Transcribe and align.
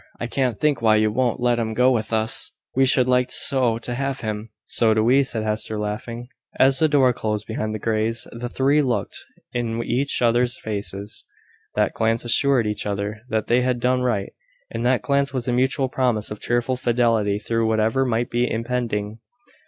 I 0.19 0.25
can't 0.25 0.57
think 0.59 0.81
why 0.81 0.95
you 0.95 1.11
won't 1.11 1.39
let 1.39 1.59
him 1.59 1.75
go 1.75 1.91
with 1.91 2.11
us: 2.11 2.53
we 2.73 2.85
should 2.85 3.07
like 3.07 3.31
so 3.31 3.77
to 3.77 3.93
have 3.93 4.21
him!" 4.21 4.49
"So 4.65 4.95
do 4.95 5.03
we," 5.03 5.23
said 5.23 5.43
Hester, 5.43 5.77
laughing. 5.77 6.25
As 6.57 6.79
the 6.79 6.89
door 6.89 7.13
closed 7.13 7.45
behind 7.45 7.71
the 7.71 7.77
Greys, 7.77 8.25
the 8.31 8.49
three 8.49 8.81
looked 8.81 9.23
in 9.53 9.79
each 9.83 10.19
other's 10.23 10.57
faces. 10.57 11.25
That 11.75 11.93
glance 11.93 12.25
assured 12.25 12.65
each 12.65 12.87
other 12.87 13.21
that 13.29 13.45
they 13.45 13.61
had 13.61 13.79
done 13.79 14.01
right. 14.01 14.33
In 14.71 14.81
that 14.81 15.03
glance 15.03 15.35
was 15.35 15.47
a 15.47 15.53
mutual 15.53 15.87
promise 15.87 16.31
of 16.31 16.41
cheerful 16.41 16.77
fidelity 16.77 17.37
through 17.37 17.67
whatever 17.67 18.03
might 18.03 18.31
be 18.31 18.49
impending. 18.49 19.19